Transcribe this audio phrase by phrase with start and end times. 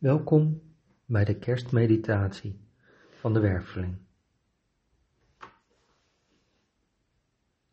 [0.00, 0.62] Welkom
[1.06, 2.60] bij de kerstmeditatie
[3.18, 3.98] van de werveling.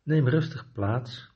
[0.04, 1.32] Neem rustig plaats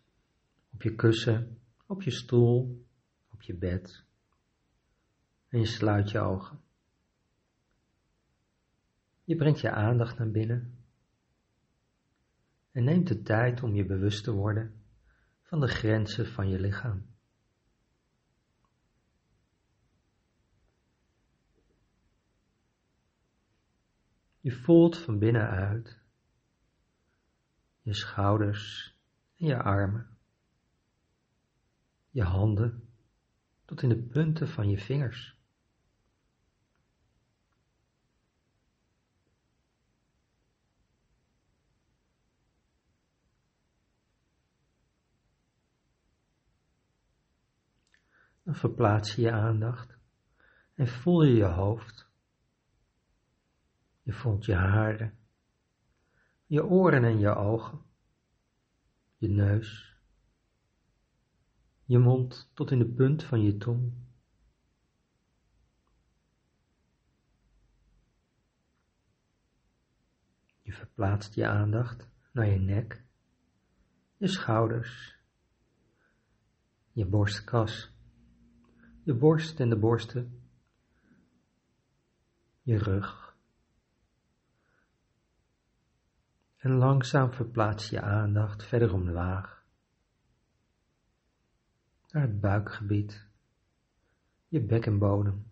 [0.73, 2.85] op je kussen, op je stoel,
[3.33, 4.03] op je bed
[5.49, 6.59] en je sluit je ogen.
[9.23, 10.77] Je brengt je aandacht naar binnen
[12.71, 14.73] en neemt de tijd om je bewust te worden
[15.41, 17.10] van de grenzen van je lichaam.
[24.41, 25.99] Je voelt van binnenuit
[27.81, 28.95] je schouders
[29.37, 30.17] en je armen,
[32.09, 32.89] je handen
[33.65, 35.39] tot in de punten van je vingers.
[48.43, 49.97] Dan verplaats je je aandacht
[50.73, 52.10] en voel je je hoofd
[54.01, 55.17] je voelt je haren,
[56.45, 57.81] je oren en je ogen,
[59.17, 59.99] je neus,
[61.85, 63.93] je mond tot in de punt van je tong.
[70.61, 73.03] Je verplaatst je aandacht naar je nek,
[74.17, 75.19] je schouders,
[76.91, 77.91] je borstkas,
[79.03, 80.41] je borst en de borsten,
[82.61, 83.30] je rug
[86.61, 89.65] en langzaam verplaats je aandacht verder omlaag
[92.11, 93.27] naar het buikgebied,
[94.47, 95.47] je bekkenbodem,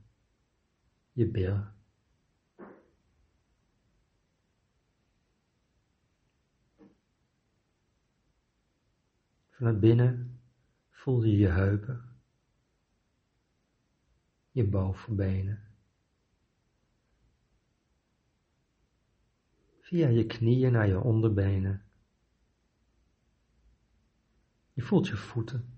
[1.11, 1.73] je billen.
[9.49, 10.41] Vanuit binnen
[10.89, 12.19] voel je je heupen,
[14.51, 15.68] je bovenbenen,
[19.89, 21.83] via je knieën naar je onderbenen.
[24.73, 25.77] Je voelt je voeten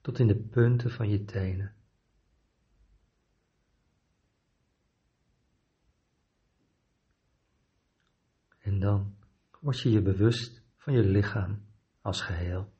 [0.00, 1.74] tot in de punten van je tenen.
[8.58, 9.16] En dan
[9.60, 11.66] word je je bewust van je lichaam
[12.00, 12.72] als geheel.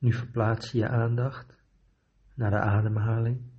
[0.00, 1.56] Nu verplaats je je aandacht
[2.34, 3.50] naar de ademhaling.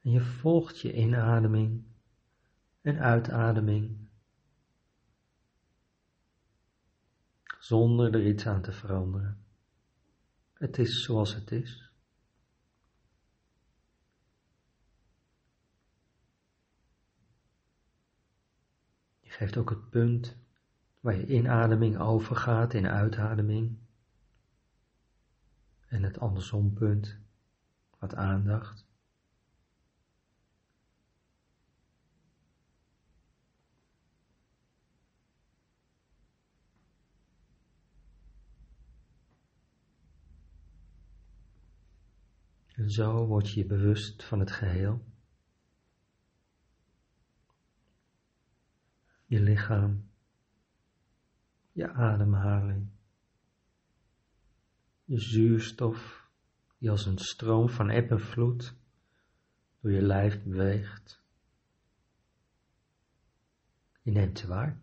[0.00, 1.84] En je volgt je inademing
[2.80, 4.08] en uitademing
[7.58, 9.44] zonder er iets aan te veranderen.
[10.52, 11.92] Het is zoals het is.
[19.20, 20.43] Je geeft ook het punt
[21.04, 23.78] waar je inademing overgaat in uitademing.
[25.86, 27.18] En het andersom punt,
[27.98, 28.86] wat aandacht.
[42.74, 45.04] En zo word je bewust van het geheel.
[49.26, 50.12] Je lichaam
[51.74, 52.88] je ademhaling,
[55.04, 56.28] je zuurstof
[56.78, 58.74] die als een stroom van eb en vloed
[59.80, 61.22] door je lijf beweegt.
[64.02, 64.80] Je neemt ze waar,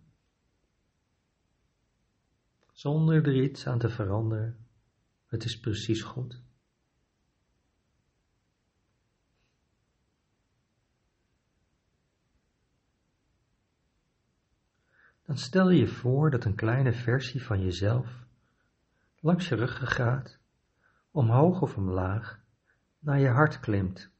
[2.71, 4.65] zonder er iets aan te veranderen.
[5.25, 6.41] Het is precies goed.
[15.31, 18.25] Dan stel je voor dat een kleine versie van jezelf
[19.19, 20.39] langs je ruggengraat,
[21.11, 22.43] omhoog of omlaag,
[22.99, 24.11] naar je hart klimt.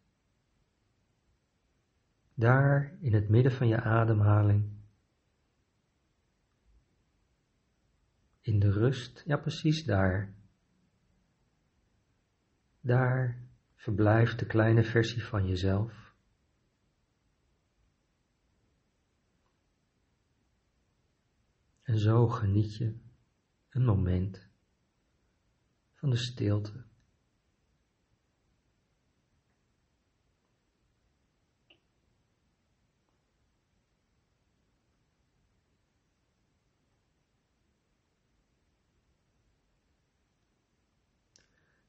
[2.33, 4.71] Daar in het midden van je ademhaling,
[8.41, 10.33] in de rust, ja precies daar.
[12.81, 13.41] Daar
[13.75, 16.10] verblijft de kleine versie van jezelf
[21.91, 22.95] En zo geniet je
[23.69, 24.47] een moment
[25.93, 26.83] van de stilte.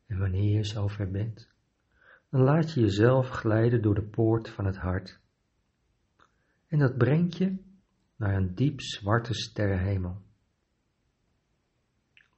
[0.07, 1.49] En wanneer je zover bent,
[2.29, 5.21] dan laat je jezelf glijden door de poort van het hart,
[6.67, 7.72] En dat brengt je
[8.23, 10.23] naar een diep zwarte sterrenhemel.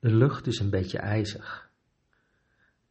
[0.01, 1.71] De lucht is een beetje ijzig.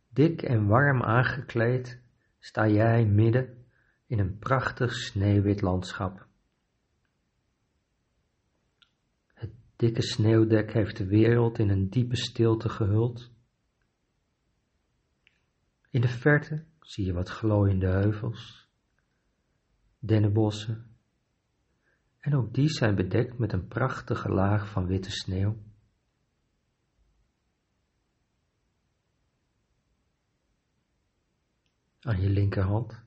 [0.10, 2.02] Dik en warm aangekleed
[2.40, 3.66] sta jij midden
[4.08, 6.28] in een prachtig sneeuwwit landschap.
[9.34, 13.32] Het dikke sneeuwdek heeft de wereld in een diepe stilte gehuld.
[15.90, 18.68] In de verte zie je wat glooiende heuvels,
[20.00, 20.93] dennenbossen,
[22.24, 25.58] en ook die zijn bedekt met een prachtige laag van witte sneeuw.
[32.00, 33.02] Aan je linkerhand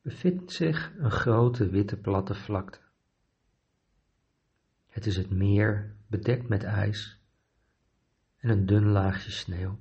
[0.00, 2.80] bevindt zich een grote witte platte vlakte.
[4.86, 7.20] Het is het meer bedekt met ijs
[8.36, 9.80] en een dun laagje sneeuw.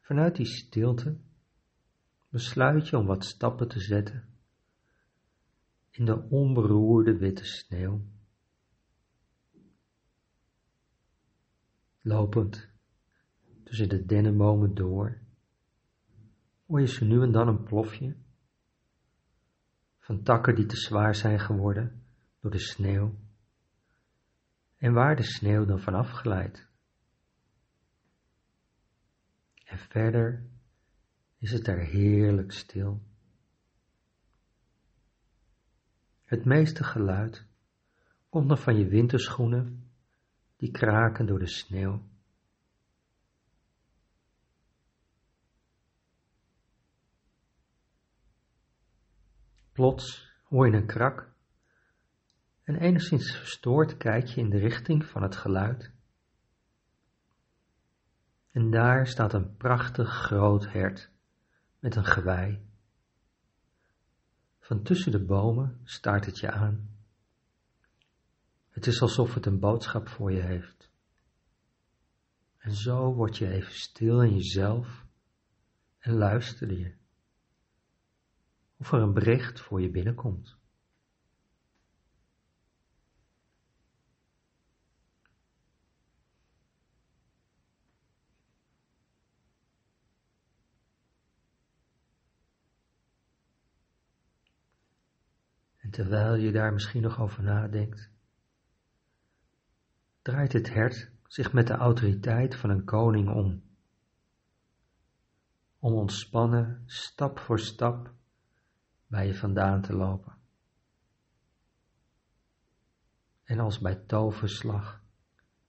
[0.00, 1.20] Vanuit die stilte
[2.32, 4.28] besluit je om wat stappen te zetten
[5.90, 8.00] in de onberoerde witte sneeuw.
[12.00, 12.68] Lopend
[13.62, 15.18] tussen de dennenbomen door,
[16.66, 18.16] hoor je zo nu en dan een plofje
[19.98, 22.04] van takken die te zwaar zijn geworden
[22.40, 23.14] door de sneeuw
[24.76, 26.70] en waar de sneeuw dan vanaf glijdt.
[29.64, 30.51] En verder
[31.42, 33.02] is het daar heerlijk stil.
[36.24, 37.46] Het meeste geluid
[38.28, 39.90] komt nog van je winterschoenen
[40.56, 42.02] die kraken door de sneeuw.
[49.72, 51.34] Plots hoor je een krak
[52.62, 55.92] en enigszins verstoord kijk je in de richting van het geluid.
[58.52, 61.10] En daar staat een prachtig groot hert
[61.82, 62.66] met een gewei.
[64.58, 66.96] Van tussen de bomen staart het je aan.
[68.68, 70.90] Het is alsof het een boodschap voor je heeft.
[72.58, 75.06] En zo word je even stil in jezelf
[75.98, 76.94] en luister je
[78.76, 80.56] of er een bericht voor je binnenkomt.
[95.92, 98.10] Terwijl je daar misschien nog over nadenkt,
[100.22, 103.62] draait het hert zich met de autoriteit van een koning om.
[105.78, 108.12] Om ontspannen, stap voor stap,
[109.06, 110.36] bij je vandaan te lopen.
[113.44, 115.02] En als bij toverslag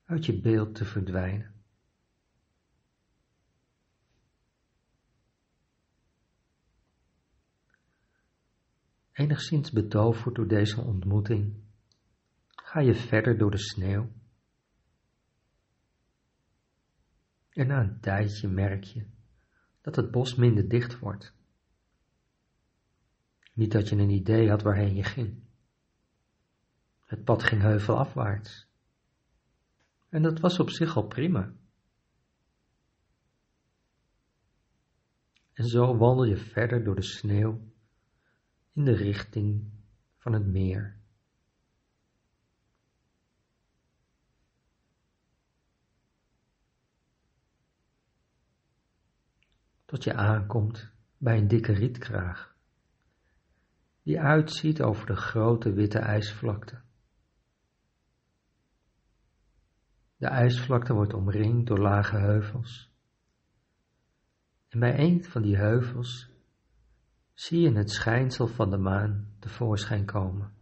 [0.04, 1.53] uit je beeld te verdwijnen.
[9.14, 11.62] Enigszins betoverd door deze ontmoeting,
[12.48, 14.12] ga je verder door de sneeuw.
[17.50, 19.06] En na een tijdje merk je
[19.80, 21.34] dat het bos minder dicht wordt.
[23.52, 25.42] Niet dat je een idee had waarheen je ging.
[27.04, 28.66] Het pad ging heuvelafwaarts.
[30.08, 31.52] En dat was op zich al prima.
[35.52, 37.73] En zo wandel je verder door de sneeuw
[38.74, 39.72] in de richting
[40.16, 40.96] van het meer.
[49.84, 52.56] Tot je aankomt bij een dikke rietkraag
[54.02, 56.80] die uitziet over de grote witte ijsvlakte.
[60.16, 62.92] De ijsvlakte wordt omringd door lage heuvels.
[64.68, 66.33] En bij een van die heuvels
[67.34, 70.52] zie je het schijnsel van de maan tevoorschijn komen.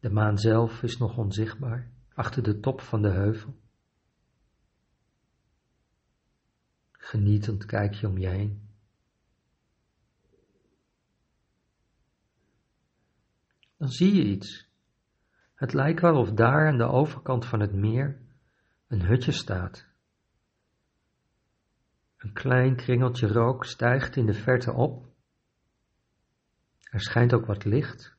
[0.00, 3.54] De maan zelf is nog onzichtbaar achter de top van de heuvel.
[6.92, 8.68] Genietend kijk je om je heen.
[13.78, 14.68] dan zie je iets.
[15.54, 18.20] Het lijkt wel of daar aan de overkant van het meer
[18.86, 19.87] een hutje staat.
[22.18, 25.06] Een klein kringeltje rook stijgt in de verte op.
[26.82, 28.16] Er schijnt ook wat licht.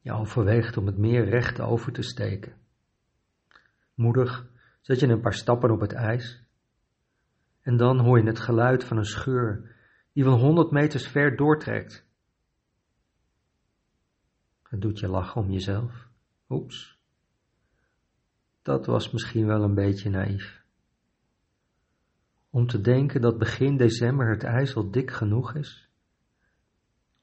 [0.00, 2.56] Je overweegt om het meer recht over te steken.
[3.94, 4.48] Moedig
[4.80, 6.44] zet je een paar stappen op het ijs.
[7.60, 9.74] En dan hoor je het geluid van een scheur
[10.12, 12.06] die wel honderd meters ver doortrekt.
[14.62, 16.08] Het doet je lachen om jezelf.
[16.48, 16.98] Oeps.
[18.62, 20.65] Dat was misschien wel een beetje naïef.
[22.56, 25.90] Om te denken dat begin december het ijs al dik genoeg is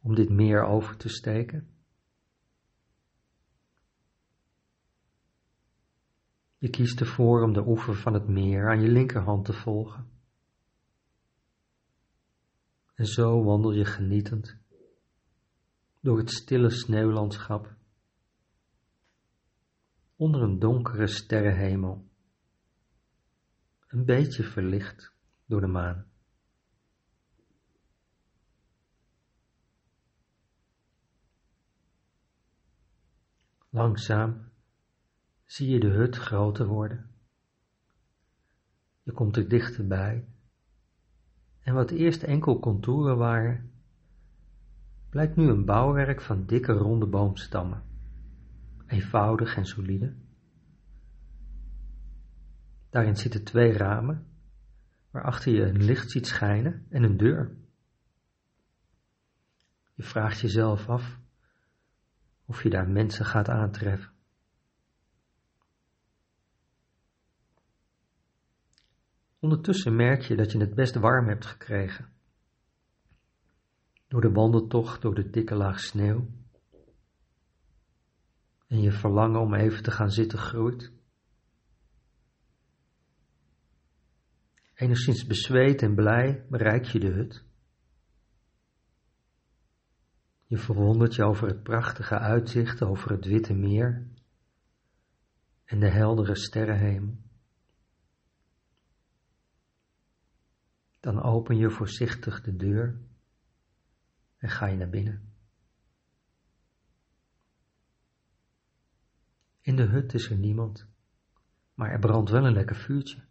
[0.02, 1.68] om dit meer over te steken?
[6.58, 10.10] Je kiest ervoor om de oever van het meer aan je linkerhand te volgen.
[12.94, 14.58] En zo wandel je genietend
[16.00, 17.75] door het stille sneeuwlandschap
[20.16, 22.08] onder een donkere sterrenhemel,
[23.88, 25.12] een beetje verlicht
[25.45, 26.05] door de maan.
[33.69, 34.51] Langzaam
[35.43, 37.09] zie je de hut groter worden.
[39.03, 40.27] Je komt er dichterbij
[41.63, 43.71] en wat eerst enkel contouren waren,
[45.09, 47.83] blijkt nu een bouwwerk van dikke ronde boomstammen,
[48.88, 50.15] eenvoudig en solide.
[52.89, 54.27] Daarin zitten twee ramen,
[55.13, 57.55] waarachter je een licht ziet schijnen en een deur.
[59.93, 61.20] Je vraagt jezelf af
[62.46, 64.12] of je daar mensen gaat aantreffen.
[69.39, 72.13] Ondertussen merk je dat je het best warm hebt gekregen.
[74.08, 76.27] Door de wandeltocht door de dikke laag sneeuw.
[78.67, 80.91] En je verlangen om even te gaan zitten groeit.
[84.74, 87.46] Enigszins bezweet en blij bereik je de hut.
[90.46, 94.08] Je verwondert je over het prachtige uitzicht over het witte meer
[95.65, 97.18] en de heldere sterrenhemel.
[101.00, 103.01] Dan open je voorzichtig de deur
[104.38, 105.34] en ga je naar binnen.
[109.62, 110.88] In de hut is er niemand,
[111.74, 113.24] maar er brandt wel een lekker vuurtje.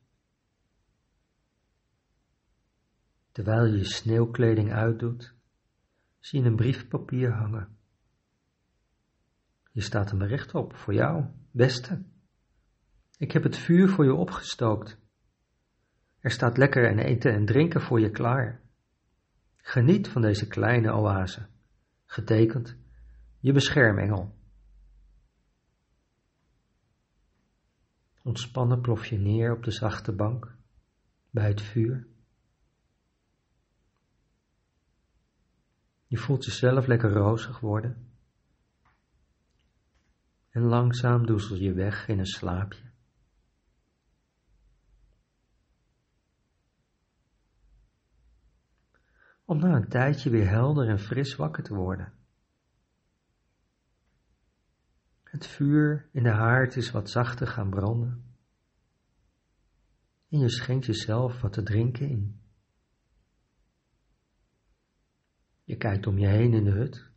[3.32, 5.34] Terwijl je je sneeuwkleding uitdoet,
[6.18, 7.76] zie je een briefpapier hangen.
[9.70, 12.02] Je staat er recht op, voor jou, beste.
[13.18, 15.00] Ik heb het vuur voor je opgestookt
[16.22, 18.60] er staat lekker en eten en drinken voor je klaar.
[19.56, 21.46] Geniet van deze kleine oase,
[22.04, 22.76] getekend
[23.38, 24.34] je beschermengel.
[28.22, 30.56] Ontspannen plof je neer op de zachte bank
[31.30, 32.06] bij het vuur.
[36.12, 38.12] Je voelt jezelf lekker rozig worden.
[40.50, 42.90] En langzaam doezel je weg in een slaapje.
[49.44, 52.12] om na een tijdje weer helder en fris wakker te worden.
[55.22, 58.36] Het vuur in de haard is wat zachter gaan branden.
[60.28, 62.41] En je schenkt jezelf wat te drinken in.
[65.64, 67.10] Je kijkt om je heen in de hut.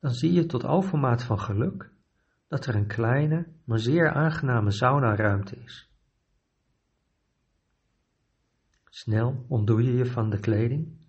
[0.00, 1.90] Dan zie je tot overmaat van geluk
[2.48, 5.90] dat er een kleine, maar zeer aangename saunaruimte is.
[8.84, 11.00] Snel ontdoe je je van de kleding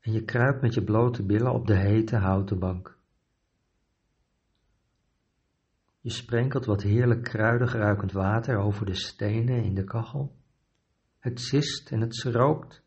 [0.00, 2.98] en je kruipt met je blote billen op de hete houten bank.
[6.00, 10.36] Je sprenkelt wat heerlijk kruidig ruikend water over de stenen in de kachel.
[11.26, 12.82] Het zist en het rookt.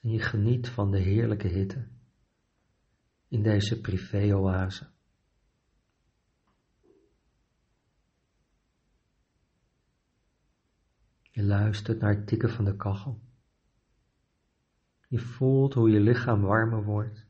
[0.00, 1.88] En je geniet van de heerlijke hitte
[3.28, 4.90] in deze privé-oase.
[11.30, 13.20] Je luistert naar het tikken van de kachel.
[15.08, 17.26] Je voelt hoe je lichaam warmer wordt.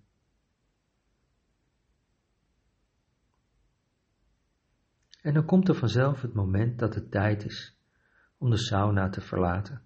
[5.20, 7.81] En dan komt er vanzelf het moment dat het tijd is
[8.42, 9.82] om de sauna te verlaten.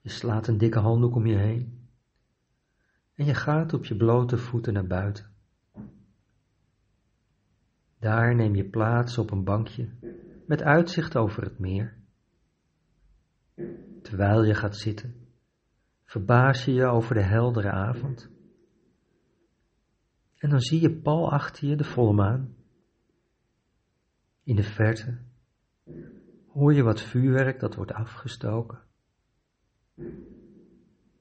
[0.00, 1.88] Je slaat een dikke handdoek om je heen
[3.14, 5.30] en je gaat op je blote voeten naar buiten.
[7.98, 9.88] Daar neem je plaats op een bankje
[10.46, 11.96] met uitzicht over het meer.
[14.02, 15.14] Terwijl je gaat zitten,
[16.04, 18.30] verbaas je je over de heldere avond.
[20.36, 22.58] En dan zie je pal achter je de volle maan.
[24.50, 25.18] In de verte
[26.48, 28.82] hoor je wat vuurwerk dat wordt afgestoken.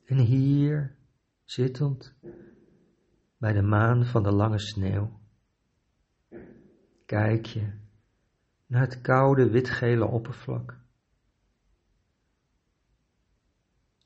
[0.05, 0.95] En hier,
[1.43, 2.15] zittend,
[3.37, 5.19] bij de maan van de lange sneeuw,
[7.05, 7.73] kijk je
[8.65, 10.77] naar het koude witgele oppervlak.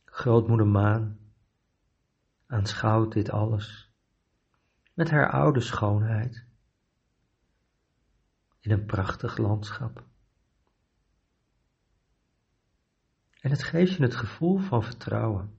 [0.05, 1.19] Grootmoeder Maan
[2.45, 3.91] aanschouwt dit alles
[4.93, 6.51] met haar oude schoonheid.
[8.63, 10.05] In een prachtig landschap.
[13.41, 15.57] En het geeft je het gevoel van vertrouwen,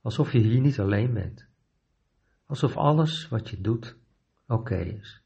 [0.00, 1.46] alsof je hier niet alleen bent,
[2.46, 3.96] alsof alles wat je doet
[4.46, 5.22] oké is.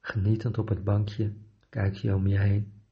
[0.00, 1.36] Genietend op het bankje
[1.68, 2.82] kijk je om je heen.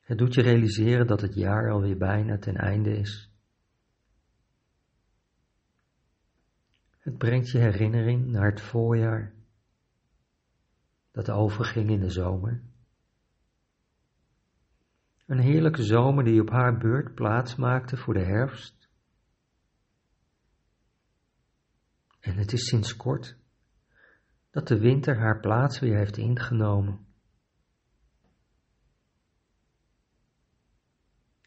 [0.00, 3.29] Het doet je realiseren dat het jaar alweer bijna ten einde is.
[7.10, 9.34] Het brengt je herinnering naar het voorjaar
[11.10, 12.62] dat overging in de zomer.
[15.26, 18.88] Een heerlijke zomer die op haar beurt plaats maakte voor de herfst.
[22.20, 23.36] En het is sinds kort
[24.50, 27.06] dat de winter haar plaats weer heeft ingenomen.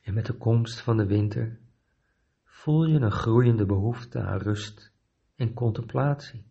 [0.01, 1.59] En met de komst van de winter
[2.43, 4.92] voel je een groeiende behoefte aan rust
[5.35, 6.45] en contemplatie.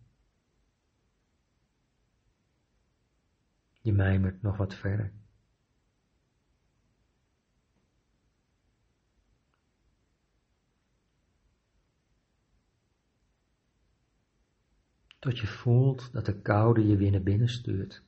[3.81, 5.13] Je mijmert nog wat verder.
[15.19, 18.03] Tot je voelt dat de koude je weer naar binnen stuurt.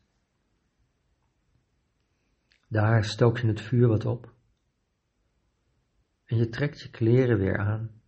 [2.68, 4.34] Daar stook je het vuur wat op.
[6.26, 8.02] En je trekt je kleren weer aan,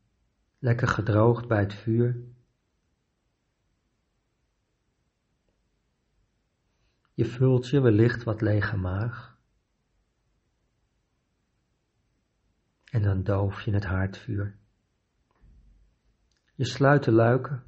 [0.60, 2.36] lekker gedroogd bij het vuur.
[7.18, 9.38] Je vult je wellicht wat lege maag.
[12.84, 14.58] En dan doof je het haardvuur.
[16.56, 17.64] Je sluit de luiken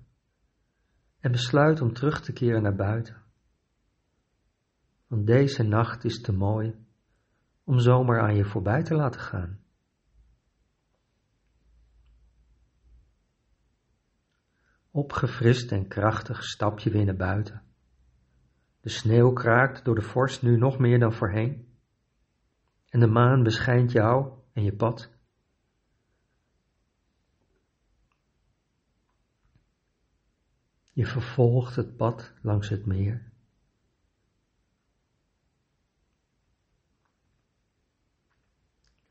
[1.19, 3.23] en besluit om terug te keren naar buiten.
[5.08, 6.86] Want deze nacht is te mooi
[7.63, 9.60] om zomaar aan je voorbij te laten gaan.
[14.91, 17.68] Opgefrist en krachtig stap je weer naar buiten.
[18.89, 21.67] De sneeuw kraakt door de vorst nu nog meer dan voorheen.
[22.89, 25.10] En de maan beschijnt jou en je pad.
[30.93, 33.32] Je vervolgt het pad langs het meer.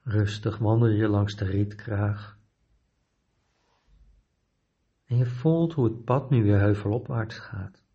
[0.03, 2.39] Rustig wandel je langs de rietkraag.
[5.05, 7.88] En je voelt hoe het pad nu weer heuvelopwaarts gaat.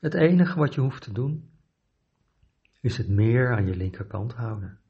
[0.00, 1.50] Het enige wat je hoeft te doen,
[2.80, 4.80] is het meer aan je linkerkant houden.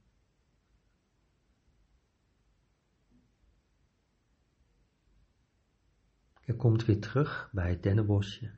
[6.40, 8.54] Je komt weer terug bij het dennenbosje.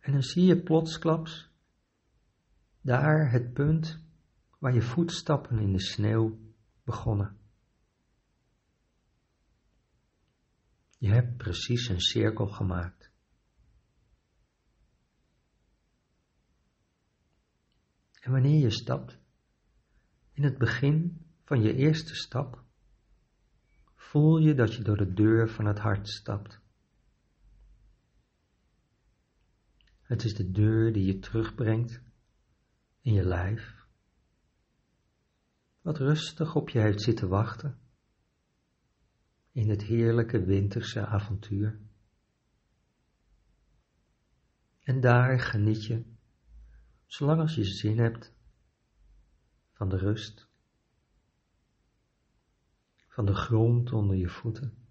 [0.00, 1.50] En dan zie je plotsklaps
[2.80, 4.00] daar het punt
[4.58, 6.38] waar je voetstappen in de sneeuw
[6.84, 7.38] begonnen.
[10.98, 13.05] Je hebt precies een cirkel gemaakt.
[18.26, 19.18] En wanneer je stapt,
[20.32, 22.64] in het begin van je eerste stap,
[23.94, 26.60] voel je dat je door de deur van het hart stapt.
[30.02, 32.02] Het is de deur die je terugbrengt
[33.00, 33.86] in je lijf,
[35.80, 37.78] wat rustig op je heeft zitten wachten
[39.52, 41.80] in het heerlijke winterse avontuur.
[44.82, 46.15] En daar geniet je,
[47.06, 48.34] zolang als je zin hebt,
[49.72, 50.48] van de rust,
[53.08, 54.86] van de grond onder je voeten,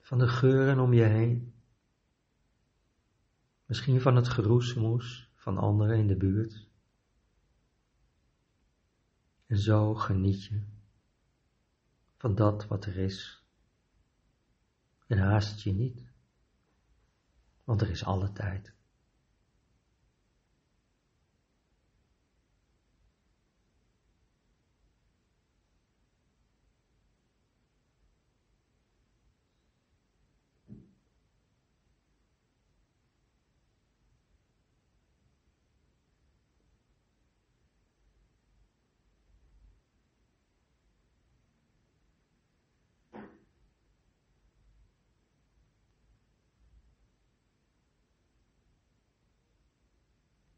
[0.00, 1.54] van de geuren om je heen,
[3.66, 6.66] misschien van het geroezemoes van anderen in de buurt.
[9.46, 10.62] En zo geniet je
[12.16, 13.44] van dat wat er is.
[15.06, 16.12] En haast je niet,
[17.64, 18.77] want er is alle tijd.